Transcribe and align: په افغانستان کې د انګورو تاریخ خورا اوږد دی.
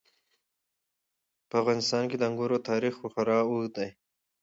په 1.49 1.55
افغانستان 1.61 2.03
کې 2.09 2.15
د 2.17 2.23
انګورو 2.29 2.65
تاریخ 2.69 2.93
خورا 3.13 3.39
اوږد 3.47 3.71
دی. 3.77 3.89